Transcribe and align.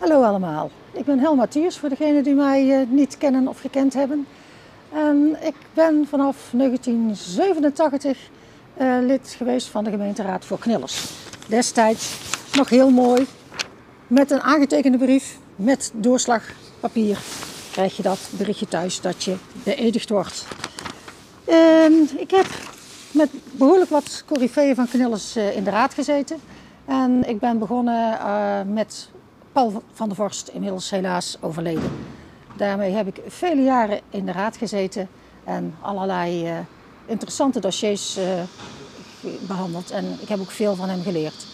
Hallo 0.00 0.22
allemaal, 0.22 0.70
ik 0.92 1.04
ben 1.04 1.18
Helma 1.18 1.46
Thiers 1.46 1.78
voor 1.78 1.88
degenen 1.88 2.22
die 2.22 2.34
mij 2.34 2.80
uh, 2.80 2.86
niet 2.88 3.18
kennen 3.18 3.48
of 3.48 3.60
gekend 3.60 3.94
hebben. 3.94 4.26
En 4.92 5.36
ik 5.42 5.54
ben 5.74 6.06
vanaf 6.08 6.48
1987 6.52 8.18
uh, 8.80 8.96
lid 9.00 9.34
geweest 9.36 9.66
van 9.66 9.84
de 9.84 9.90
gemeenteraad 9.90 10.44
voor 10.44 10.58
Knillers. 10.58 11.10
Destijds 11.48 12.18
nog 12.56 12.68
heel 12.68 12.90
mooi, 12.90 13.26
met 14.06 14.30
een 14.30 14.40
aangetekende 14.40 14.98
brief 14.98 15.38
met 15.56 15.90
doorslagpapier 15.94 17.18
krijg 17.72 17.96
je 17.96 18.02
dat 18.02 18.30
berichtje 18.38 18.68
thuis 18.68 19.00
dat 19.00 19.24
je 19.24 19.36
beëdigd 19.64 20.08
wordt. 20.08 20.46
Ik 22.16 22.30
heb 22.30 22.46
met 23.10 23.30
behoorlijk 23.52 23.90
wat 23.90 24.24
coryfeeën 24.26 24.74
van 24.74 24.88
Knillers 24.88 25.36
uh, 25.36 25.56
in 25.56 25.64
de 25.64 25.70
raad 25.70 25.94
gezeten. 25.94 26.40
En 26.84 27.28
ik 27.28 27.38
ben 27.38 27.58
begonnen 27.58 28.18
met 28.72 29.10
Van 29.92 30.08
der 30.08 30.16
Vorst, 30.16 30.48
inmiddels 30.48 30.90
helaas 30.90 31.36
overleden. 31.40 31.90
Daarmee 32.56 32.92
heb 32.92 33.06
ik 33.06 33.20
vele 33.26 33.62
jaren 33.62 34.00
in 34.10 34.26
de 34.26 34.32
raad 34.32 34.56
gezeten 34.56 35.08
en 35.44 35.74
allerlei 35.80 36.50
uh, 36.50 36.58
interessante 37.06 37.60
dossiers 37.60 38.18
uh, 38.18 38.24
behandeld. 39.46 39.90
En 39.90 40.18
ik 40.20 40.28
heb 40.28 40.40
ook 40.40 40.50
veel 40.50 40.74
van 40.74 40.88
hem 40.88 41.02
geleerd. 41.02 41.46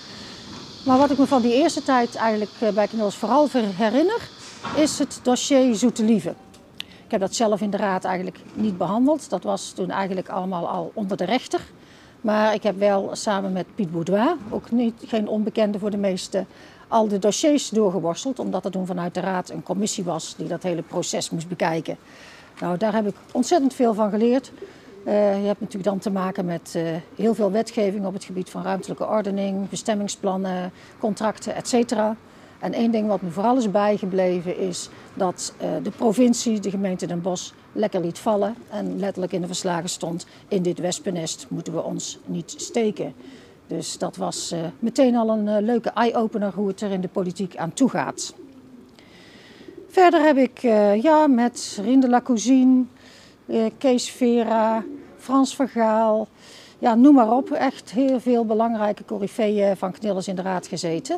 Maar 0.84 0.98
wat 0.98 1.10
ik 1.10 1.18
me 1.18 1.26
van 1.26 1.42
die 1.42 1.54
eerste 1.54 1.82
tijd 1.82 2.14
eigenlijk 2.14 2.52
uh, 2.62 2.68
bij 2.68 2.86
Knils 2.86 3.16
vooral 3.16 3.48
herinner, 3.52 4.28
is 4.76 4.98
het 4.98 5.20
dossier 5.22 5.74
Zoete 5.74 6.04
Lieve. 6.04 6.34
Ik 7.04 7.10
heb 7.10 7.20
dat 7.20 7.34
zelf 7.34 7.60
in 7.60 7.70
de 7.70 7.76
raad 7.76 8.04
eigenlijk 8.04 8.38
niet 8.54 8.78
behandeld. 8.78 9.30
Dat 9.30 9.42
was 9.42 9.70
toen 9.70 9.90
eigenlijk 9.90 10.28
allemaal 10.28 10.68
al 10.68 10.90
onder 10.94 11.16
de 11.16 11.24
rechter. 11.24 11.60
Maar 12.20 12.54
ik 12.54 12.62
heb 12.62 12.78
wel 12.78 13.10
samen 13.12 13.52
met 13.52 13.74
Piet 13.74 13.92
Boudois, 13.92 14.34
ook 14.50 14.70
niet, 14.70 14.94
geen 15.06 15.28
onbekende 15.28 15.78
voor 15.78 15.90
de 15.90 15.96
meesten, 15.96 16.46
al 16.88 17.08
de 17.08 17.18
dossiers 17.18 17.68
doorgeworsteld, 17.68 18.38
omdat 18.38 18.64
er 18.64 18.70
toen 18.70 18.86
vanuit 18.86 19.14
de 19.14 19.20
Raad 19.20 19.50
een 19.50 19.62
commissie 19.62 20.04
was 20.04 20.34
die 20.36 20.48
dat 20.48 20.62
hele 20.62 20.82
proces 20.82 21.30
moest 21.30 21.48
bekijken. 21.48 21.96
Nou, 22.60 22.76
daar 22.76 22.94
heb 22.94 23.06
ik 23.06 23.14
ontzettend 23.32 23.74
veel 23.74 23.94
van 23.94 24.10
geleerd. 24.10 24.52
Uh, 25.06 25.40
je 25.40 25.46
hebt 25.46 25.60
natuurlijk 25.60 25.90
dan 25.90 25.98
te 25.98 26.10
maken 26.10 26.44
met 26.44 26.74
uh, 26.76 26.88
heel 27.14 27.34
veel 27.34 27.50
wetgeving 27.50 28.06
op 28.06 28.12
het 28.12 28.24
gebied 28.24 28.50
van 28.50 28.62
ruimtelijke 28.62 29.06
ordening, 29.06 29.68
bestemmingsplannen, 29.68 30.72
contracten, 30.98 31.54
etc. 31.54 31.92
En 32.58 32.72
één 32.72 32.90
ding 32.90 33.08
wat 33.08 33.20
me 33.20 33.30
vooral 33.30 33.56
is 33.56 33.70
bijgebleven 33.70 34.58
is 34.58 34.88
dat 35.14 35.54
uh, 35.62 35.68
de 35.82 35.90
provincie, 35.90 36.60
de 36.60 36.70
gemeente 36.70 37.06
Den 37.06 37.22
Bosch, 37.22 37.52
lekker 37.72 38.00
liet 38.00 38.18
vallen. 38.18 38.54
En 38.70 38.98
letterlijk 38.98 39.32
in 39.32 39.40
de 39.40 39.46
verslagen 39.46 39.88
stond, 39.88 40.26
in 40.48 40.62
dit 40.62 40.78
wespennest 40.78 41.46
moeten 41.48 41.72
we 41.72 41.82
ons 41.82 42.18
niet 42.24 42.54
steken. 42.56 43.14
Dus 43.66 43.98
dat 43.98 44.16
was 44.16 44.52
uh, 44.52 44.60
meteen 44.78 45.16
al 45.16 45.28
een 45.28 45.46
uh, 45.46 45.56
leuke 45.60 45.90
eye-opener 45.90 46.52
hoe 46.54 46.68
het 46.68 46.80
er 46.80 46.90
in 46.90 47.00
de 47.00 47.08
politiek 47.08 47.56
aan 47.56 47.72
toe 47.72 47.88
gaat. 47.88 48.34
Verder 49.88 50.22
heb 50.22 50.36
ik 50.36 50.62
uh, 50.62 51.02
ja, 51.02 51.26
met 51.26 51.78
Rinde 51.82 52.08
Lacousine, 52.08 52.84
Kees 53.78 54.10
Vera, 54.10 54.84
Frans 55.16 55.54
Vergaal, 55.54 56.28
ja, 56.78 56.94
noem 56.94 57.14
maar 57.14 57.32
op. 57.32 57.50
Echt 57.50 57.90
heel 57.90 58.20
veel 58.20 58.44
belangrijke 58.44 59.04
coryfeeën 59.04 59.76
van 59.76 59.92
Knillers 59.92 60.28
in 60.28 60.36
de 60.36 60.42
raad 60.42 60.66
gezeten. 60.66 61.16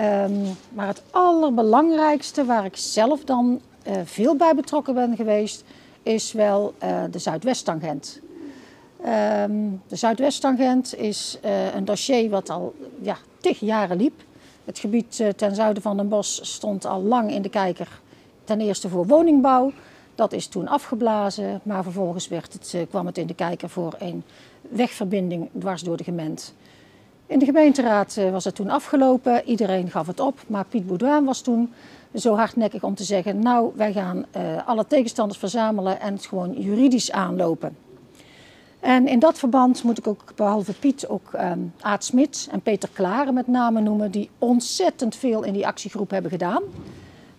Um, 0.00 0.56
maar 0.72 0.86
het 0.86 1.02
allerbelangrijkste 1.10 2.44
waar 2.44 2.64
ik 2.64 2.76
zelf 2.76 3.24
dan 3.24 3.60
veel 4.04 4.36
bij 4.36 4.54
betrokken 4.54 4.94
ben 4.94 5.16
geweest, 5.16 5.64
is 6.02 6.32
wel 6.32 6.74
de 7.10 7.18
Zuidwest-tangent. 7.18 8.20
Um, 9.06 9.82
de 9.86 9.96
Zuidwest-tangent 9.96 10.96
is 10.96 11.38
uh, 11.44 11.74
een 11.74 11.84
dossier 11.84 12.30
wat 12.30 12.50
al 12.50 12.74
ja, 13.00 13.16
tig 13.40 13.60
jaren 13.60 13.96
liep. 13.96 14.22
Het 14.64 14.78
gebied 14.78 15.18
uh, 15.18 15.28
ten 15.28 15.54
zuiden 15.54 15.82
van 15.82 15.96
Den 15.96 16.08
Bosch 16.08 16.44
stond 16.44 16.84
al 16.84 17.02
lang 17.02 17.30
in 17.30 17.42
de 17.42 17.48
kijker. 17.48 18.00
Ten 18.44 18.60
eerste 18.60 18.88
voor 18.88 19.06
woningbouw. 19.06 19.72
Dat 20.14 20.32
is 20.32 20.46
toen 20.46 20.68
afgeblazen, 20.68 21.60
maar 21.62 21.82
vervolgens 21.82 22.28
werd 22.28 22.52
het, 22.52 22.72
uh, 22.74 22.82
kwam 22.88 23.06
het 23.06 23.18
in 23.18 23.26
de 23.26 23.34
kijker 23.34 23.68
voor 23.68 23.94
een 23.98 24.22
wegverbinding 24.60 25.48
dwars 25.58 25.82
door 25.82 25.96
de 25.96 26.04
gemeente. 26.04 26.44
In 27.26 27.38
de 27.38 27.44
gemeenteraad 27.44 28.20
was 28.30 28.44
het 28.44 28.54
toen 28.54 28.70
afgelopen, 28.70 29.44
iedereen 29.44 29.90
gaf 29.90 30.06
het 30.06 30.20
op, 30.20 30.38
maar 30.46 30.64
Piet 30.64 30.86
Boudouin 30.86 31.24
was 31.24 31.40
toen 31.40 31.72
zo 32.14 32.34
hardnekkig 32.34 32.82
om 32.82 32.94
te 32.94 33.04
zeggen: 33.04 33.38
Nou, 33.38 33.72
wij 33.74 33.92
gaan 33.92 34.24
alle 34.66 34.86
tegenstanders 34.86 35.38
verzamelen 35.38 36.00
en 36.00 36.14
het 36.14 36.26
gewoon 36.26 36.52
juridisch 36.52 37.10
aanlopen. 37.10 37.85
En 38.86 39.06
in 39.06 39.18
dat 39.18 39.38
verband 39.38 39.82
moet 39.82 39.98
ik 39.98 40.06
ook 40.06 40.32
behalve 40.34 40.72
Piet 40.72 41.08
ook 41.08 41.32
um, 41.32 41.72
Aad 41.80 42.04
Smit 42.04 42.48
en 42.50 42.60
Peter 42.60 42.88
Klaren 42.92 43.34
met 43.34 43.46
name 43.46 43.80
noemen, 43.80 44.10
die 44.10 44.30
ontzettend 44.38 45.16
veel 45.16 45.42
in 45.42 45.52
die 45.52 45.66
actiegroep 45.66 46.10
hebben 46.10 46.30
gedaan. 46.30 46.62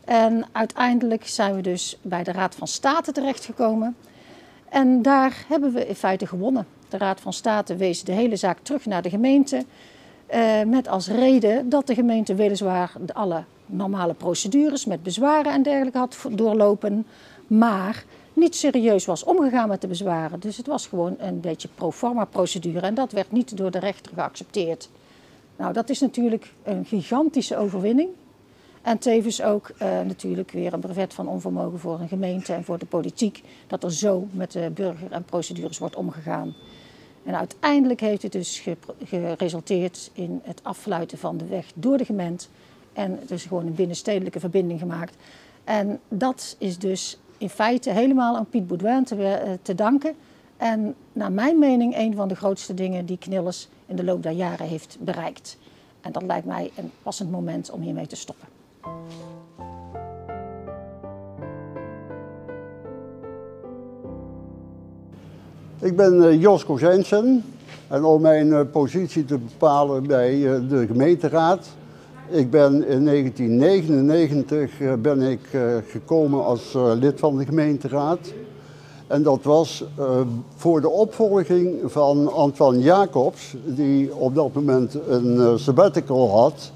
En 0.06 0.46
uiteindelijk 0.52 1.28
zijn 1.28 1.56
we 1.56 1.62
dus 1.62 1.98
bij 2.02 2.24
de 2.24 2.32
Raad 2.32 2.56
van 2.56 2.68
State 2.68 3.12
terechtgekomen. 3.12 3.96
En 4.70 5.02
daar 5.02 5.46
hebben 5.48 5.74
we 5.74 5.88
in 5.88 5.96
feite 5.96 6.28
gewonnen. 6.28 6.68
De 6.90 6.98
Raad 6.98 7.20
van 7.20 7.34
State 7.34 7.76
wees 7.76 8.04
de 8.04 8.12
hele 8.12 8.36
zaak 8.36 8.58
terug 8.62 8.86
naar 8.86 9.02
de 9.02 9.10
gemeente. 9.10 9.66
Uh, 10.34 10.64
met 10.66 10.88
als 10.88 11.08
reden 11.08 11.70
dat 11.70 11.88
de 11.88 11.94
gemeente 11.94 12.36
weliswaar 12.36 12.92
alle 13.14 13.44
normale 13.66 14.14
procedures 14.14 14.86
met 14.86 15.04
bezwaren 15.04 15.52
en 15.54 15.64
dergelijke 15.64 15.98
had 15.98 16.18
doorlopen. 16.32 17.06
Maar 17.48 18.04
niet 18.38 18.56
serieus 18.56 19.06
was 19.06 19.24
omgegaan 19.24 19.68
met 19.68 19.82
de 19.82 19.88
bezwaren. 19.88 20.40
Dus 20.40 20.58
het 20.58 20.68
was 20.68 20.88
gewoon 20.88 21.16
een 21.20 21.40
beetje 21.40 21.68
pro 21.76 21.92
forma 21.92 22.26
procedure 22.26 22.80
en 22.80 22.94
dat 22.94 23.12
werd 23.12 23.32
niet 23.32 23.58
door 23.58 23.72
de 23.72 23.80
rechter 23.80 24.14
geaccepteerd. 24.14 24.90
Nou, 25.56 25.74
dat 25.74 25.90
is 25.90 26.00
natuurlijk 26.00 26.54
een 26.64 26.86
gigantische 26.86 27.58
overwinning. 27.58 28.10
En 28.82 28.98
tevens 28.98 29.42
ook 29.42 29.70
uh, 29.70 30.02
natuurlijk 30.02 30.52
weer 30.52 30.74
een 30.74 30.80
brevet 30.80 31.14
van 31.14 31.28
onvermogen 31.28 31.80
voor 31.80 32.00
een 32.00 32.08
gemeente 32.08 32.54
en 32.54 32.64
voor 32.64 32.78
de 32.78 32.86
politiek. 32.86 33.44
Dat 33.68 33.84
er 33.84 33.94
zo 33.94 34.28
met 34.32 34.52
de 34.52 34.72
burger 34.74 35.12
en 35.12 35.24
procedures 35.24 35.78
wordt 35.78 35.96
omgegaan. 35.96 36.56
En 37.24 37.38
uiteindelijk 37.38 38.00
heeft 38.00 38.22
het 38.22 38.32
dus 38.32 38.64
geresulteerd 39.04 40.12
in 40.14 40.42
het 40.44 40.60
afsluiten 40.64 41.18
van 41.18 41.38
de 41.38 41.46
weg 41.46 41.72
door 41.76 41.98
de 41.98 42.06
gemeente. 42.06 42.46
En 42.94 43.20
dus 43.28 43.46
gewoon 43.46 43.66
een 43.66 43.76
binnenstedelijke 43.76 44.40
verbinding 44.40 44.80
gemaakt. 44.80 45.16
En 45.64 46.00
dat 46.08 46.56
is 46.60 46.78
dus 46.80 47.18
in 47.38 47.50
feite 47.50 47.90
helemaal 47.90 48.36
aan 48.36 48.46
Piet 48.50 48.68
Boudouin 48.68 49.04
te, 49.04 49.16
uh, 49.16 49.52
te, 49.62 49.76
danken. 49.76 50.14
En 50.58 50.96
naar 51.14 51.32
mijn 51.32 51.60
mening 51.60 51.98
een 51.98 52.16
van 52.16 52.28
de 52.28 52.36
grootste 52.36 52.74
dingen 52.74 53.06
die 53.06 53.18
Knillers 53.18 53.68
in 53.86 53.96
de 53.96 54.04
loop 54.04 54.24
der 54.24 54.32
jaren 54.32 54.68
heeft 54.68 54.98
bereikt. 55.00 55.58
En 56.02 56.12
dat 56.12 56.24
lijkt 56.24 56.46
mij 56.46 56.72
een 56.76 56.92
passend 57.04 57.32
moment 57.32 57.72
om 57.72 57.82
hiermee 57.82 58.08
te 58.08 58.16
stoppen. 58.16 58.48
Ik 65.80 65.96
ben 65.96 66.14
uh, 66.14 66.42
Jos 66.42 66.66
Kozijnsen 66.66 67.44
en 67.88 68.04
om 68.04 68.22
mijn 68.22 68.48
uh, 68.48 68.62
positie 68.72 69.26
te 69.26 69.38
bepalen 69.38 70.08
bij 70.08 70.40
de 70.68 70.86
gemeenteraad 70.88 71.68
ik 72.30 72.50
ben 72.50 72.88
in 72.88 73.06
1999 73.06 74.80
eh, 74.80 74.94
ben 74.94 75.22
ik 75.22 75.40
uh, 75.52 75.62
gekomen 75.88 76.46
als 76.46 76.74
uh, 76.76 76.92
lid 77.00 77.20
van 77.20 77.38
de 77.38 77.46
gemeenteraad. 77.46 78.20
En 79.08 79.24
dat 79.24 79.44
was 79.44 79.84
voor 80.56 80.82
de 80.82 80.90
opvolging 80.90 81.76
van 81.86 82.34
Antoine 82.34 82.80
Jacobs, 82.80 83.56
die 83.66 84.16
op 84.16 84.36
dat 84.36 84.54
moment 84.54 84.98
een 85.08 85.60
sabbatical 85.60 86.30
had. 86.30 86.72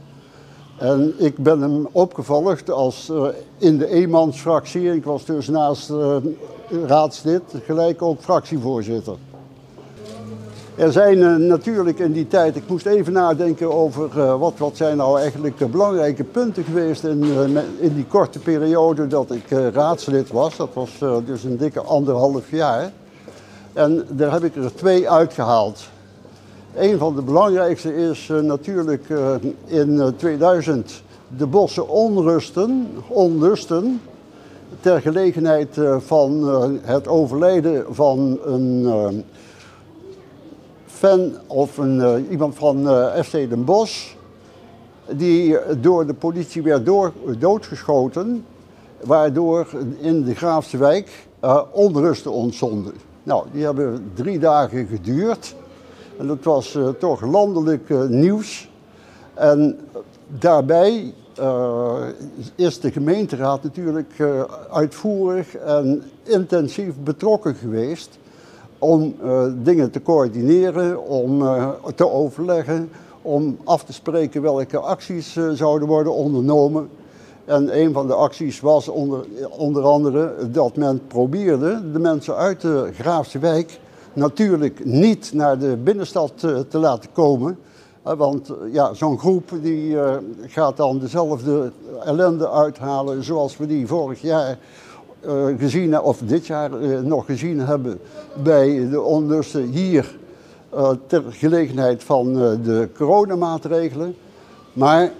En 0.77 1.13
ik 1.17 1.37
ben 1.37 1.61
hem 1.61 1.87
opgevolgd 1.91 2.69
als 2.69 3.11
in 3.57 3.77
de 3.77 3.87
eenmansfractie. 3.87 4.95
Ik 4.95 5.03
was 5.03 5.25
dus 5.25 5.47
naast 5.47 5.93
raadslid 6.85 7.41
gelijk 7.65 8.01
ook 8.01 8.21
fractievoorzitter. 8.21 9.15
Er 10.81 10.91
zijn 10.91 11.17
uh, 11.17 11.35
natuurlijk 11.35 11.99
in 11.99 12.11
die 12.11 12.27
tijd, 12.27 12.55
ik 12.55 12.67
moest 12.67 12.85
even 12.85 13.13
nadenken 13.13 13.73
over 13.73 14.09
uh, 14.17 14.39
wat, 14.39 14.53
wat 14.57 14.77
zijn 14.77 14.97
nou 14.97 15.19
eigenlijk 15.19 15.57
de 15.57 15.65
belangrijke 15.65 16.23
punten 16.23 16.63
geweest 16.63 17.03
in, 17.03 17.23
uh, 17.25 17.43
in 17.79 17.93
die 17.95 18.05
korte 18.05 18.39
periode 18.39 19.07
dat 19.07 19.31
ik 19.31 19.49
raadslid 19.73 20.29
was. 20.29 20.57
Dat 20.57 20.69
was 20.73 20.91
dus 21.25 21.43
een 21.43 21.57
dikke 21.57 21.81
anderhalf 21.81 22.51
jaar. 22.51 22.91
En 23.73 24.05
daar 24.09 24.31
heb 24.31 24.43
ik 24.43 24.55
er 24.55 24.75
twee 24.75 25.09
uitgehaald. 25.09 25.79
Een 26.75 26.97
van 26.97 27.15
de 27.15 27.21
belangrijkste 27.21 27.95
is 27.95 28.31
natuurlijk 28.41 29.05
in 29.65 30.13
2000 30.17 31.03
de 31.37 31.45
bosse 31.45 31.87
onrusten, 31.87 32.87
onlusten 33.07 34.01
ter 34.79 35.01
gelegenheid 35.01 35.77
van 35.97 36.49
het 36.83 37.07
overlijden 37.07 37.85
van 37.89 38.39
een 38.45 39.23
fan 41.01 41.33
of 41.47 41.77
een, 41.77 41.95
uh, 41.95 42.29
iemand 42.29 42.55
van 42.55 42.89
eh, 42.89 43.23
FC 43.23 43.31
Den 43.31 43.65
Bosch, 43.65 44.13
die 45.09 45.57
door 45.79 46.05
de 46.07 46.13
politie 46.13 46.61
werd 46.61 46.85
door, 46.85 47.13
doodgeschoten, 47.39 48.45
waardoor 49.03 49.67
in 49.99 50.23
de 50.23 50.35
Graafse 50.35 50.77
wijk 50.77 51.27
uh, 51.43 51.61
onrusten 51.71 52.31
ontstonden. 52.31 52.93
Nou, 53.23 53.45
die 53.51 53.63
hebben 53.63 54.11
drie 54.13 54.39
dagen 54.39 54.87
geduurd 54.87 55.55
en 56.17 56.27
dat 56.27 56.43
was 56.43 56.77
toch 56.99 57.21
landelijk 57.21 58.09
nieuws. 58.09 58.69
En 59.33 59.79
daarbij 60.27 61.13
is 62.55 62.79
de 62.79 62.91
gemeenteraad 62.91 63.63
natuurlijk 63.63 64.13
uitvoerig 64.71 65.55
en 65.55 66.03
intensief 66.23 66.93
betrokken 67.03 67.55
geweest 67.55 68.19
om 68.81 69.15
uh, 69.23 69.43
dingen 69.63 69.91
te 69.91 70.01
coördineren, 70.01 71.07
om 71.07 71.43
te 71.95 72.09
overleggen, 72.09 72.89
om 73.21 73.57
af 73.63 73.83
te 73.83 73.93
spreken 73.93 74.41
welke 74.41 74.77
acties 74.77 75.37
zouden 75.53 75.87
worden 75.87 76.13
ondernomen. 76.13 76.89
En 77.45 77.79
een 77.79 77.93
van 77.93 78.07
de 78.07 78.13
acties 78.13 78.59
was 78.59 78.87
onder, 78.87 79.25
onder 79.49 79.83
andere 79.83 80.33
dat 80.51 80.75
men 80.75 81.01
probeerde 81.07 81.91
de 81.91 81.99
mensen 81.99 82.35
uit 82.35 82.61
de 82.61 82.89
Graafse 82.93 83.39
wijk 83.39 83.79
natuurlijk 84.13 84.85
niet 84.85 85.31
naar 85.33 85.59
de 85.59 85.77
binnenstad 85.83 86.31
te, 86.35 86.65
te 86.69 86.77
laten 86.77 87.09
komen. 87.13 87.57
Want 88.03 88.53
ja, 88.71 88.93
zo'n 88.93 89.19
groep 89.19 89.51
die 89.61 89.97
gaat 90.47 90.77
dan 90.77 90.99
dezelfde 90.99 91.71
ellende 92.05 92.49
uithalen 92.49 93.23
zoals 93.23 93.57
we 93.57 93.65
die 93.65 93.87
vorig 93.87 94.21
jaar 94.21 94.57
gezien 95.57 96.01
of 96.01 96.21
dit 96.25 96.47
jaar 96.47 96.81
uh, 96.81 96.99
nog 96.99 97.25
gezien 97.25 97.59
hebben 97.59 97.99
bij 98.43 98.89
de 98.89 99.01
onlusten 99.01 99.63
hier 99.63 100.19
ter 101.07 101.23
gelegenheid 101.29 102.03
van 102.03 102.33
de 102.63 102.89
coronamaatregelen. 102.95 104.15
Maar 104.73 105.11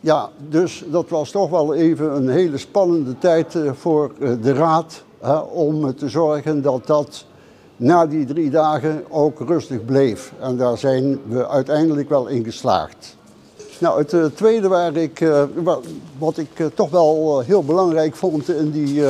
ja, 0.00 0.30
dus 0.48 0.84
dat 0.90 1.08
was 1.08 1.30
toch 1.30 1.50
wel 1.50 1.74
even 1.74 2.16
een 2.16 2.28
hele 2.28 2.58
spannende 2.58 3.18
tijd 3.18 3.58
voor 3.72 4.12
de 4.18 4.52
raad 4.52 5.04
om 5.52 5.94
te 5.94 6.08
zorgen 6.08 6.62
dat 6.62 6.86
dat 6.86 7.26
na 7.76 8.06
die 8.06 8.26
drie 8.26 8.50
dagen 8.50 9.04
ook 9.10 9.40
rustig 9.40 9.84
bleef. 9.84 10.32
En 10.40 10.56
daar 10.56 10.78
zijn 10.78 11.20
we 11.28 11.48
uiteindelijk 11.48 12.08
wel 12.08 12.26
in 12.26 12.44
geslaagd. 12.44 13.16
Nou, 13.78 13.98
het 13.98 14.12
uh, 14.12 14.24
tweede 14.24 14.68
waar 14.68 14.96
ik, 14.96 15.20
uh, 15.20 15.42
wat 16.18 16.38
ik 16.38 16.58
uh, 16.58 16.66
toch 16.74 16.90
wel 16.90 17.40
heel 17.40 17.64
belangrijk 17.64 18.16
vond 18.16 18.48
in 18.48 18.70
die 18.70 19.02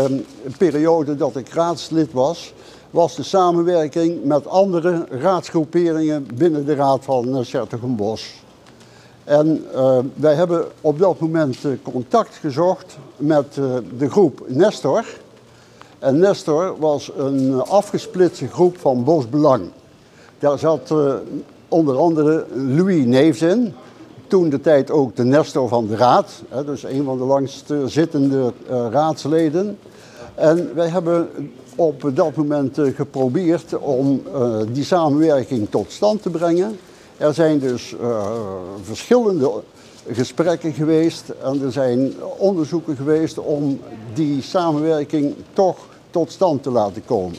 periode 0.59 1.17
dat 1.17 1.37
ik 1.37 1.49
raadslid 1.49 2.13
was, 2.13 2.55
was 2.91 3.15
de 3.17 3.23
samenwerking 3.23 4.25
met 4.25 4.47
andere 4.47 5.07
raadsgroeperingen 5.11 6.27
binnen 6.35 6.67
de 6.67 6.75
raad 6.75 7.05
van 7.05 7.97
Bos. 7.97 8.43
En 9.25 9.67
wij 10.15 10.35
hebben 10.35 10.65
op 10.81 10.99
dat 10.99 11.19
moment 11.19 11.59
contact 11.83 12.35
gezocht 12.35 12.97
met 13.17 13.55
de 13.99 14.11
groep 14.11 14.45
Nestor. 14.47 15.05
En 15.99 16.19
Nestor 16.19 16.79
was 16.79 17.11
een 17.17 17.63
afgesplitste 17.63 18.49
groep 18.49 18.79
van 18.79 19.05
Bosbelang. 19.05 19.71
Daar 20.39 20.59
zat 20.59 20.95
onder 21.69 21.97
andere 21.97 22.47
Louis 22.55 23.05
Neefs 23.05 23.43
in, 23.43 23.75
toen 24.27 24.49
de 24.49 24.61
tijd 24.61 24.91
ook 24.91 25.17
de 25.17 25.25
Nestor 25.25 25.69
van 25.69 25.87
de 25.87 25.97
Raad, 25.97 26.43
hè, 26.49 26.65
dus 26.65 26.83
een 26.83 27.05
van 27.05 27.19
de 27.19 27.25
langst 27.25 27.73
zittende 27.87 28.53
uh, 28.71 28.87
raadsleden. 28.91 29.79
En 30.35 30.75
wij 30.75 30.89
hebben 30.89 31.29
op 31.77 32.11
dat 32.15 32.35
moment 32.35 32.79
uh, 32.79 32.95
geprobeerd 32.95 33.79
om 33.79 34.23
die 34.73 34.85
samenwerking 34.85 35.71
tot 35.71 35.93
stand 35.93 36.23
te 36.23 36.31
brengen. 36.31 36.79
Er 37.17 37.35
zijn 37.35 37.59
dus 37.59 37.95
verschillende 38.83 39.51
gesprekken 40.11 40.73
geweest 40.73 41.29
en 41.43 41.63
er 41.63 41.73
zijn 41.73 42.13
onderzoeken 42.37 42.97
geweest 42.97 43.39
om 43.39 43.81
die 44.15 44.43
samenwerking 44.43 45.35
toch 45.53 45.77
tot 46.11 46.33
stand 46.33 46.63
te 46.63 46.71
laten 46.71 47.05
komen. 47.05 47.39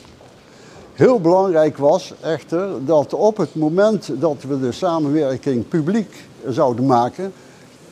Heel 0.94 1.20
belangrijk 1.20 1.78
was 1.78 2.14
echter 2.22 2.86
dat 2.86 3.14
op 3.14 3.38
het 3.38 3.56
moment 3.56 4.12
dat 4.20 4.44
we 4.48 4.60
de 4.60 4.72
samenwerking 4.72 5.68
publiek 5.68 6.26
zouden 6.48 6.86
maken, 6.86 7.34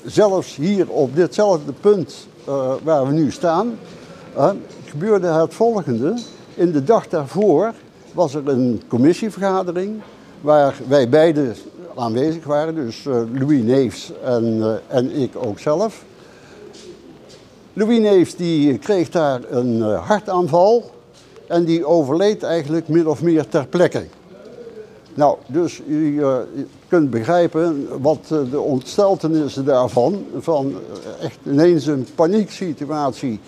zelfs 0.05 0.55
hier 0.55 0.89
op 0.89 1.15
ditzelfde 1.15 1.71
punt 1.71 2.27
uh, 2.49 2.73
waar 2.83 3.07
we 3.07 3.13
nu 3.13 3.31
staan, 3.31 3.77
uh, 4.37 4.49
gebeurde 4.85 5.27
het 5.27 5.53
volgende. 5.53 6.13
In 6.55 6.71
de 6.71 6.83
dag 6.83 7.07
daarvoor 7.07 7.73
was 8.13 8.33
er 8.33 8.47
een 8.47 8.81
commissievergadering 8.87 10.01
waar 10.41 10.75
wij 10.87 11.09
beiden 11.09 11.55
aanwezig 11.95 12.43
waren, 12.43 12.75
dus 12.75 13.05
uh, 13.05 13.21
Louis 13.33 13.61
Neefs 13.61 14.11
en, 14.23 14.79
en 14.87 15.11
ik 15.11 15.31
ook 15.35 15.59
zelf. 15.59 16.03
Louis 17.73 17.99
Neefs 17.99 18.35
die 18.35 18.77
kreeg 18.77 19.09
daar 19.09 19.41
een 19.49 19.81
hartaanval 19.81 20.91
en 21.47 21.65
die 21.65 21.85
overleed 21.85 22.43
eigenlijk 22.43 22.87
min 22.87 23.07
of 23.07 23.21
meer 23.21 23.47
ter 23.47 23.67
plekke. 23.67 24.05
Nou, 25.13 25.37
dus 25.47 25.81
u 25.87 26.19
uh, 26.19 26.37
kunt 26.87 27.09
begrijpen 27.09 27.87
wat 28.01 28.19
uh, 28.31 28.51
de 28.51 28.59
ontsteltenissen 28.59 29.65
daarvan, 29.65 30.25
van 30.39 30.73
echt 31.21 31.37
ineens 31.45 31.85
een 31.85 32.07
panieksituatie 32.15 33.39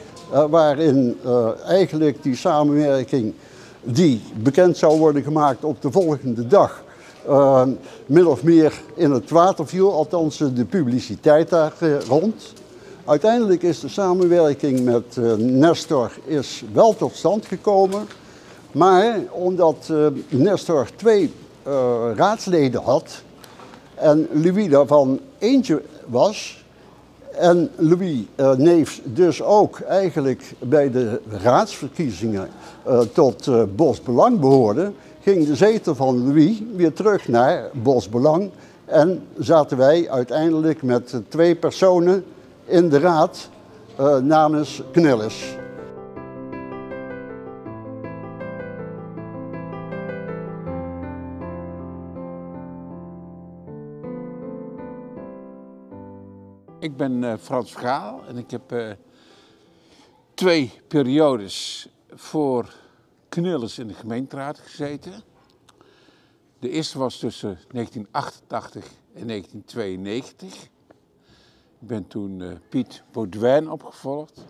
waarin 0.49 1.17
eigenlijk 1.67 2.23
die 2.23 2.35
samenwerking 2.35 3.33
die 3.83 4.21
bekend 4.43 4.77
zou 4.77 4.99
worden 4.99 5.23
gemaakt 5.23 5.63
op 5.63 5.81
de 5.81 5.91
volgende 5.91 6.47
dag, 6.47 6.83
min 8.05 8.27
of 8.27 8.43
meer 8.43 8.81
in 8.95 9.11
het 9.11 9.29
water 9.29 9.67
viel, 9.67 9.93
althans 9.93 10.37
de 10.37 10.65
publiciteit 10.65 11.49
daar 11.49 11.73
rond. 12.07 12.53
Uiteindelijk 13.05 13.63
is 13.63 13.79
de 13.79 13.87
samenwerking 13.87 14.83
met 14.83 15.15
uh, 15.19 15.33
Nestor 15.33 16.11
is 16.23 16.63
wel 16.73 16.95
tot 16.95 17.15
stand 17.15 17.45
gekomen. 17.45 18.07
Maar 18.71 19.19
omdat 19.31 19.87
uh, 19.91 20.07
Nestor 20.29 20.87
twee 20.95 21.23
uh, 21.23 21.29
raadsleden 22.15 22.81
had 22.81 23.21
en 23.95 24.27
Louis 24.31 24.69
daarvan 24.69 25.19
eentje 25.37 25.81
was, 26.05 26.63
en 27.31 27.71
Louis 27.75 28.19
Neefs 28.57 29.01
dus 29.03 29.41
ook 29.41 29.79
eigenlijk 29.79 30.53
bij 30.59 30.91
de 30.91 31.21
raadsverkiezingen 31.43 32.49
tot 33.13 33.49
Bos 33.75 34.01
Belang 34.01 34.39
behoorde, 34.39 34.91
ging 35.21 35.47
de 35.47 35.55
zetel 35.55 35.95
van 35.95 36.27
Louis 36.27 36.61
weer 36.75 36.93
terug 36.93 37.27
naar 37.27 37.69
Bos 37.73 38.09
Belang. 38.09 38.49
En 38.85 39.27
zaten 39.37 39.77
wij 39.77 40.09
uiteindelijk 40.09 40.83
met 40.83 41.21
twee 41.27 41.55
personen 41.55 42.25
in 42.65 42.89
de 42.89 42.99
raad 42.99 43.49
namens 44.21 44.81
Knillis. 44.91 45.55
Ik 56.85 56.97
ben 56.97 57.23
uh, 57.23 57.33
Frans 57.39 57.71
Vergaal 57.71 58.25
en 58.27 58.37
ik 58.37 58.51
heb 58.51 58.71
uh, 58.71 58.91
twee 60.33 60.71
periodes 60.87 61.87
voor 62.09 62.73
Knillis 63.29 63.79
in 63.79 63.87
de 63.87 63.93
gemeenteraad 63.93 64.59
gezeten. 64.59 65.13
De 66.59 66.69
eerste 66.69 66.97
was 66.97 67.17
tussen 67.17 67.59
1988 67.71 68.85
en 69.13 69.27
1992. 69.27 70.63
Ik 71.79 71.87
ben 71.87 72.07
toen 72.07 72.39
uh, 72.39 72.53
Piet 72.69 73.03
Baudouin 73.11 73.69
opgevolgd. 73.69 74.45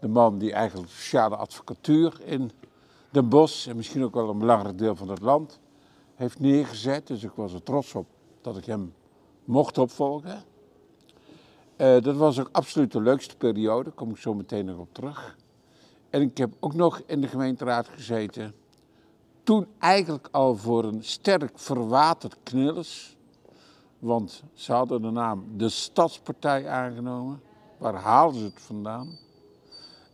De 0.00 0.08
man 0.08 0.38
die 0.38 0.52
eigenlijk 0.52 0.90
sociale 0.90 1.36
advocatuur 1.36 2.20
in 2.24 2.50
Den 3.10 3.28
Bosch 3.28 3.66
en 3.68 3.76
misschien 3.76 4.04
ook 4.04 4.14
wel 4.14 4.28
een 4.28 4.38
belangrijk 4.38 4.78
deel 4.78 4.96
van 4.96 5.08
het 5.08 5.20
land 5.20 5.60
heeft 6.14 6.40
neergezet. 6.40 7.06
Dus 7.06 7.22
ik 7.24 7.32
was 7.34 7.52
er 7.52 7.62
trots 7.62 7.94
op 7.94 8.06
dat 8.40 8.56
ik 8.56 8.64
hem 8.64 8.94
mocht 9.44 9.78
opvolgen. 9.78 10.50
Uh, 11.82 12.00
dat 12.00 12.16
was 12.16 12.40
ook 12.40 12.48
absoluut 12.52 12.92
de 12.92 13.00
leukste 13.00 13.36
periode, 13.36 13.84
daar 13.84 13.92
kom 13.92 14.10
ik 14.10 14.16
zo 14.16 14.34
meteen 14.34 14.64
nog 14.64 14.78
op 14.78 14.94
terug. 14.94 15.36
En 16.10 16.20
ik 16.20 16.38
heb 16.38 16.54
ook 16.60 16.74
nog 16.74 17.02
in 17.06 17.20
de 17.20 17.28
gemeenteraad 17.28 17.88
gezeten. 17.88 18.54
Toen 19.42 19.66
eigenlijk 19.78 20.28
al 20.30 20.56
voor 20.56 20.84
een 20.84 21.04
sterk 21.04 21.58
verwaterd 21.58 22.36
Knillis 22.42 23.16
want 24.02 24.42
ze 24.52 24.72
hadden 24.72 25.02
de 25.02 25.10
naam 25.10 25.44
de 25.56 25.68
Stadspartij 25.68 26.68
aangenomen. 26.68 27.42
Waar 27.78 27.94
haalden 27.94 28.40
ze 28.40 28.46
het 28.46 28.60
vandaan? 28.60 29.18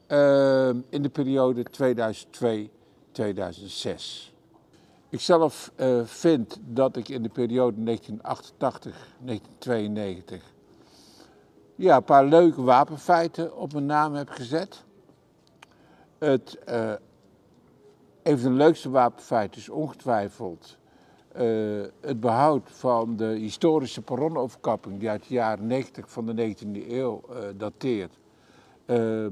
Uh, 0.09 0.69
in 0.69 1.03
de 1.03 1.09
periode 1.09 1.63
2002-2006. 1.63 1.67
Ik 5.09 5.21
zelf 5.21 5.73
uh, 5.77 6.05
vind 6.05 6.59
dat 6.65 6.97
ik 6.97 7.09
in 7.09 7.23
de 7.23 7.29
periode 7.29 7.99
1988-1992 7.99 8.01
ja, 11.79 11.97
een 11.97 12.05
paar 12.05 12.25
leuke 12.25 12.63
wapenfeiten 12.63 13.57
op 13.57 13.73
mijn 13.73 13.87
naam 13.87 14.15
heb 14.15 14.29
gezet. 14.29 14.85
Het, 16.19 16.59
uh, 16.69 16.93
een 18.23 18.39
van 18.39 18.51
de 18.51 18.57
leukste 18.57 18.91
wapenfeiten 18.91 19.61
is 19.61 19.69
ongetwijfeld 19.69 20.79
uh, 21.37 21.85
het 22.01 22.21
behoud 22.21 22.71
van 22.71 23.17
de 23.17 23.25
historische 23.25 24.03
perronoverkapping 24.03 24.99
die 24.99 25.11
uit 25.11 25.29
de 25.29 25.35
jaren 25.35 25.67
90 25.67 26.11
van 26.11 26.27
de 26.27 26.55
19e 26.55 26.91
eeuw 26.91 27.23
uh, 27.31 27.37
dateert, 27.57 28.19
uh, 28.87 29.27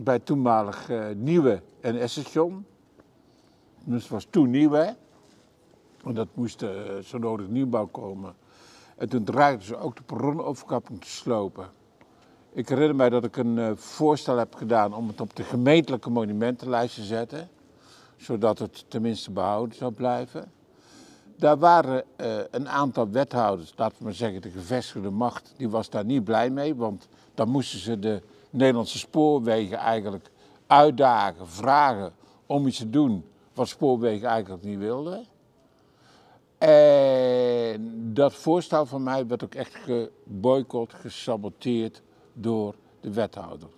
bij 0.00 0.18
toenmalig 0.18 0.90
nieuwe 1.16 1.62
NS-station. 1.80 2.66
Dus 3.84 4.02
het 4.02 4.10
was 4.10 4.26
toen 4.30 4.50
nieuw, 4.50 4.70
hè? 4.70 4.90
En 6.04 6.14
dat 6.14 6.28
moest 6.34 6.64
zo 7.02 7.18
nodig 7.18 7.48
nieuwbouw 7.48 7.86
komen. 7.86 8.34
En 8.96 9.08
toen 9.08 9.24
dreigden 9.24 9.66
ze 9.66 9.76
ook 9.76 9.96
de 9.96 10.02
perronoverkapping 10.02 11.00
te 11.00 11.08
slopen. 11.08 11.70
Ik 12.52 12.68
herinner 12.68 12.96
mij 12.96 13.08
dat 13.08 13.24
ik 13.24 13.36
een 13.36 13.56
uh, 13.56 13.70
voorstel 13.74 14.36
heb 14.36 14.54
gedaan 14.54 14.94
om 14.94 15.08
het 15.08 15.20
op 15.20 15.36
de 15.36 15.42
gemeentelijke 15.42 16.10
monumentenlijst 16.10 16.94
te 16.94 17.02
zetten. 17.02 17.48
Zodat 18.16 18.58
het 18.58 18.84
tenminste 18.88 19.30
behouden 19.30 19.76
zou 19.76 19.92
blijven. 19.92 20.52
Daar 21.36 21.58
waren 21.58 22.04
uh, 22.20 22.36
een 22.50 22.68
aantal 22.68 23.10
wethouders, 23.10 23.72
laten 23.76 23.98
we 23.98 24.04
maar 24.04 24.12
zeggen 24.12 24.40
de 24.40 24.50
gevestigde 24.50 25.10
macht, 25.10 25.54
die 25.56 25.70
was 25.70 25.90
daar 25.90 26.04
niet 26.04 26.24
blij 26.24 26.50
mee. 26.50 26.74
Want 26.74 27.08
dan 27.34 27.48
moesten 27.48 27.78
ze 27.78 27.98
de 27.98 28.22
Nederlandse 28.50 28.98
spoorwegen 28.98 29.78
eigenlijk 29.78 30.30
uitdagen, 30.66 31.48
vragen 31.48 32.12
om 32.46 32.66
iets 32.66 32.78
te 32.78 32.90
doen 32.90 33.24
wat 33.54 33.68
spoorwegen 33.68 34.28
eigenlijk 34.28 34.64
niet 34.64 34.78
wilden. 34.78 35.24
En 36.58 37.01
dat 38.14 38.34
voorstel 38.34 38.86
van 38.86 39.02
mij 39.02 39.26
werd 39.26 39.44
ook 39.44 39.54
echt 39.54 39.74
geboycott, 39.74 40.94
gesaboteerd 40.94 42.02
door 42.32 42.74
de 43.00 43.12
wethouder. 43.12 43.68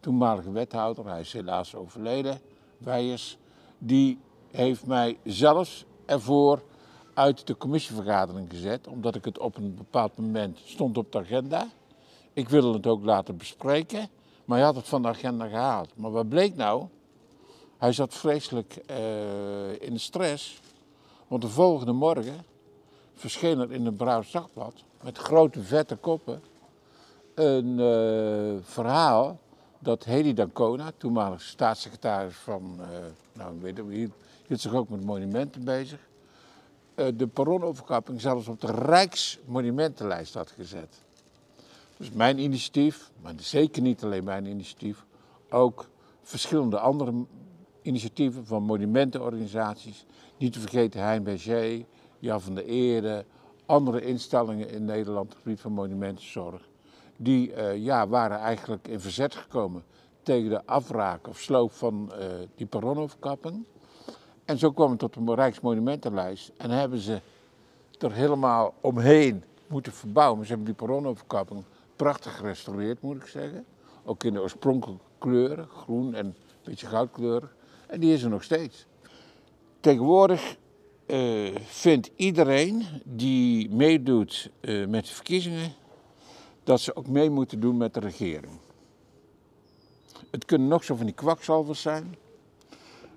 Toenmalige 0.00 0.52
wethouder, 0.52 1.06
hij 1.06 1.20
is 1.20 1.32
helaas 1.32 1.74
overleden, 1.74 2.40
Weijers, 2.78 3.38
die 3.78 4.18
heeft 4.50 4.86
mij 4.86 5.18
zelfs 5.24 5.84
ervoor 6.04 6.62
uit 7.14 7.46
de 7.46 7.56
commissievergadering 7.56 8.50
gezet, 8.50 8.88
omdat 8.88 9.14
ik 9.14 9.24
het 9.24 9.38
op 9.38 9.56
een 9.56 9.74
bepaald 9.74 10.16
moment 10.16 10.58
stond 10.64 10.98
op 10.98 11.12
de 11.12 11.18
agenda. 11.18 11.68
Ik 12.32 12.48
wilde 12.48 12.72
het 12.72 12.86
ook 12.86 13.04
laten 13.04 13.36
bespreken, 13.36 14.08
maar 14.44 14.56
hij 14.56 14.66
had 14.66 14.76
het 14.76 14.88
van 14.88 15.02
de 15.02 15.08
agenda 15.08 15.48
gehaald. 15.48 15.96
Maar 15.96 16.10
wat 16.10 16.28
bleek 16.28 16.56
nou? 16.56 16.86
Hij 17.78 17.92
zat 17.92 18.14
vreselijk 18.14 18.82
uh, 18.90 19.80
in 19.80 20.00
stress, 20.00 20.60
want 21.28 21.42
de 21.42 21.48
volgende 21.48 21.92
morgen 21.92 22.44
verscheen 23.14 23.58
er 23.58 23.72
in 23.72 23.86
een 23.86 23.96
Brabants 23.96 24.32
Dagblad 24.32 24.84
met 25.02 25.18
grote 25.18 25.62
vette 25.62 25.96
koppen 25.96 26.42
een 27.34 27.78
uh, 27.78 28.62
verhaal 28.62 29.38
dat 29.78 30.04
Hedy 30.04 30.34
Dancona, 30.34 30.92
toenmalig 30.96 31.42
staatssecretaris 31.42 32.34
van, 32.34 32.76
uh, 32.80 32.86
nou 33.32 33.60
weet 33.60 33.78
ik, 33.78 33.84
hield, 33.88 34.12
hield 34.46 34.60
zich 34.60 34.74
ook 34.74 34.88
met 34.88 35.04
monumenten 35.04 35.64
bezig, 35.64 35.98
uh, 36.94 37.06
de 37.14 37.26
perronoverkapping 37.26 38.20
zelfs 38.20 38.48
op 38.48 38.60
de 38.60 38.72
Rijksmonumentenlijst 38.72 40.34
had 40.34 40.50
gezet. 40.50 40.96
Dus 41.96 42.10
mijn 42.10 42.38
initiatief, 42.38 43.10
maar 43.22 43.32
zeker 43.36 43.82
niet 43.82 44.04
alleen 44.04 44.24
mijn 44.24 44.46
initiatief, 44.46 45.04
ook 45.50 45.88
verschillende 46.22 46.78
andere 46.78 47.12
initiatieven 47.82 48.46
van 48.46 48.62
monumentenorganisaties, 48.62 50.04
niet 50.36 50.52
te 50.52 50.60
vergeten 50.60 51.00
Hein 51.00 51.22
Berger, 51.22 51.84
Jan 52.24 52.40
van 52.40 52.54
der 52.54 52.64
Eerde, 52.64 53.24
andere 53.66 54.00
instellingen 54.00 54.68
in 54.68 54.84
Nederland 54.84 55.32
het 55.32 55.42
gebied 55.42 55.60
van 55.60 55.72
monumentenzorg, 55.72 56.68
die 57.16 57.52
uh, 57.52 57.76
ja, 57.76 58.08
waren 58.08 58.38
eigenlijk 58.38 58.88
in 58.88 59.00
verzet 59.00 59.34
gekomen 59.34 59.84
tegen 60.22 60.50
de 60.50 60.66
afraak 60.66 61.28
of 61.28 61.38
sloop 61.38 61.72
van 61.72 62.12
uh, 62.12 62.24
die 62.54 62.66
perronoverkapping. 62.66 63.64
En 64.44 64.58
zo 64.58 64.72
kwam 64.72 64.90
het 64.90 64.98
tot 64.98 65.14
de 65.14 65.34
Rijksmonumentenlijst 65.34 66.52
en 66.56 66.70
hebben 66.70 66.98
ze 66.98 67.20
er 67.98 68.12
helemaal 68.12 68.74
omheen 68.80 69.44
moeten 69.66 69.92
verbouwen. 69.92 70.42
Ze 70.42 70.48
hebben 70.48 70.66
die 70.66 70.74
perronoverkapping 70.74 71.64
prachtig 71.96 72.36
gerestaureerd, 72.36 73.00
moet 73.00 73.16
ik 73.16 73.26
zeggen. 73.26 73.64
Ook 74.04 74.24
in 74.24 74.32
de 74.32 74.40
oorspronkelijke 74.40 75.04
kleuren, 75.18 75.68
groen 75.68 76.14
en 76.14 76.26
een 76.26 76.34
beetje 76.62 76.86
goudkleurig. 76.86 77.54
En 77.86 78.00
die 78.00 78.12
is 78.12 78.22
er 78.22 78.30
nog 78.30 78.42
steeds. 78.42 78.86
Tegenwoordig 79.80 80.56
uh, 81.06 81.54
vindt 81.64 82.10
iedereen 82.16 82.84
die 83.04 83.70
meedoet 83.70 84.50
uh, 84.60 84.86
met 84.86 85.06
de 85.06 85.12
verkiezingen 85.12 85.72
dat 86.64 86.80
ze 86.80 86.96
ook 86.96 87.06
mee 87.06 87.30
moeten 87.30 87.60
doen 87.60 87.76
met 87.76 87.94
de 87.94 88.00
regering. 88.00 88.52
Het 90.30 90.44
kunnen 90.44 90.68
nog 90.68 90.84
zo 90.84 90.94
van 90.94 91.06
die 91.06 91.14
kwakzalvers 91.14 91.80
zijn, 91.80 92.16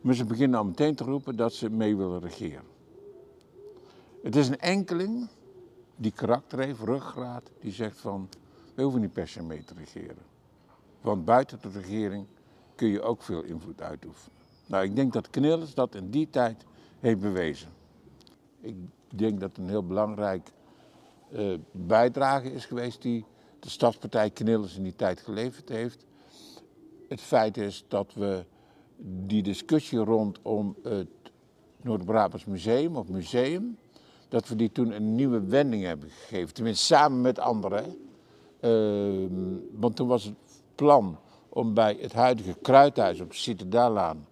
maar 0.02 0.14
ze 0.14 0.26
beginnen 0.26 0.60
al 0.60 0.66
meteen 0.66 0.96
te 0.96 1.04
roepen 1.04 1.36
dat 1.36 1.54
ze 1.54 1.70
mee 1.70 1.96
willen 1.96 2.20
regeren. 2.22 2.64
Het 4.24 4.36
is 4.36 4.48
een 4.48 4.60
enkeling 4.60 5.28
die 5.96 6.12
karakter 6.12 6.60
heeft, 6.60 6.80
ruggraat, 6.80 7.52
die 7.62 7.72
zegt 7.72 8.00
van, 8.00 8.30
we 8.76 8.82
hoeven 8.84 9.02
niet 9.02 9.14
per 9.14 9.28
se 9.28 9.44
mee 9.44 9.64
te 9.64 9.74
regeren. 9.74 10.26
Want 11.02 11.26
buiten 11.26 11.60
de 11.62 11.70
regering 11.70 12.26
kun 12.76 12.88
je 12.88 13.02
ook 13.02 13.22
veel 13.22 13.44
invloed 13.44 13.82
uitoefenen. 13.82 14.38
Nou, 14.66 14.84
ik 14.84 14.96
denk 14.96 15.14
dat 15.14 15.30
Knillers 15.30 15.74
dat 15.74 15.96
in 15.96 16.10
die 16.10 16.30
tijd 16.30 16.66
heeft 17.00 17.20
bewezen. 17.20 17.77
Ik 18.62 18.76
denk 19.16 19.40
dat 19.40 19.50
het 19.50 19.58
een 19.58 19.70
heel 19.70 19.86
belangrijk 19.86 20.50
uh, 21.32 21.58
bijdrage 21.72 22.54
is 22.54 22.66
geweest 22.66 23.02
die 23.02 23.26
de 23.60 23.70
Stadspartij 23.70 24.30
Knillers 24.30 24.78
in 24.78 24.84
die 24.84 24.96
tijd 24.96 25.20
geleverd 25.20 25.70
heeft. 25.70 26.06
Het 27.08 27.22
feit 27.22 27.58
is 27.58 27.86
dat 27.88 28.14
we 28.14 28.46
die 29.26 29.44
discussie 29.44 30.00
rondom 30.00 30.76
het 30.84 31.08
Noord-Brabants 31.82 32.46
Museum 32.46 32.96
of 32.96 33.08
museum, 33.08 33.78
dat 34.30 34.48
we 34.48 34.56
die 34.56 34.72
toen 34.72 34.92
een 34.92 35.16
nieuwe 35.16 35.40
wending 35.40 35.84
hebben 35.84 36.10
gegeven. 36.10 36.54
Tenminste 36.54 36.86
samen 36.86 37.22
met 37.22 37.40
anderen. 37.40 37.98
Uh, 38.62 39.28
want 39.72 39.96
toen 39.96 40.08
was 40.08 40.24
het 40.24 40.36
plan 40.76 41.18
om 41.50 41.74
bij 41.74 41.98
het 42.02 42.14
huidige 42.14 42.56
Kruidhuis 42.62 43.20
op 43.20 43.30
de 43.30 43.36
Citadellaan, 43.36 44.28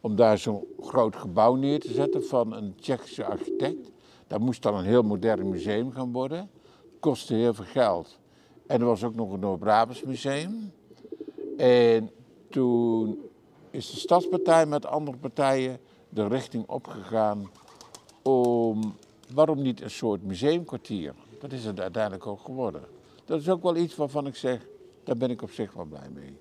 om 0.00 0.16
daar 0.16 0.38
zo'n 0.38 0.66
groot 0.80 1.16
gebouw 1.16 1.54
neer 1.54 1.80
te 1.80 1.92
zetten 1.92 2.24
van 2.24 2.52
een 2.52 2.74
Tsjechische 2.74 3.24
architect. 3.24 3.90
Dat 4.26 4.40
moest 4.40 4.62
dan 4.62 4.74
een 4.74 4.84
heel 4.84 5.02
modern 5.02 5.48
museum 5.48 5.92
gaan 5.92 6.12
worden. 6.12 6.38
Het 6.38 7.00
kostte 7.00 7.34
heel 7.34 7.54
veel 7.54 7.64
geld. 7.64 8.18
En 8.66 8.80
er 8.80 8.86
was 8.86 9.04
ook 9.04 9.14
nog 9.14 9.32
een 9.32 9.40
Noord-Brabants 9.40 10.02
museum. 10.02 10.72
En 11.56 12.10
toen 12.50 13.18
is 13.70 13.90
de 13.90 13.96
Stadspartij 13.96 14.66
met 14.66 14.86
andere 14.86 15.16
partijen 15.16 15.78
de 16.08 16.26
richting 16.26 16.68
opgegaan 16.68 17.50
om, 18.22 18.94
waarom 19.34 19.62
niet 19.62 19.80
een 19.80 19.90
soort 19.90 20.22
museumkwartier? 20.22 21.14
Dat 21.40 21.52
is 21.52 21.64
het 21.64 21.80
uiteindelijk 21.80 22.26
ook 22.26 22.40
geworden. 22.40 22.82
Dat 23.24 23.40
is 23.40 23.48
ook 23.48 23.62
wel 23.62 23.76
iets 23.76 23.96
waarvan 23.96 24.26
ik 24.26 24.36
zeg, 24.36 24.66
daar 25.04 25.16
ben 25.16 25.30
ik 25.30 25.42
op 25.42 25.50
zich 25.50 25.72
wel 25.72 25.84
blij 25.84 26.08
mee. 26.14 26.36